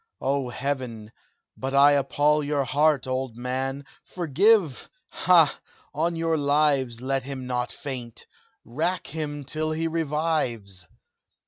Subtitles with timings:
[0.19, 1.11] Oh heaven!
[1.55, 3.85] but I appall Your heart, old man!
[4.03, 5.59] forgive ha!
[5.93, 8.25] on your lives Let him not faint!
[8.65, 10.87] rack him till he revives!